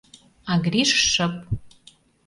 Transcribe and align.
А 0.51 0.53
Гриш 0.65 0.91
шып. 1.13 1.33